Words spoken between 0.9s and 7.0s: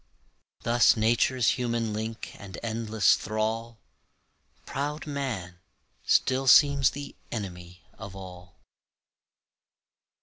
nature's human link and endless thrall, Proud man, still seems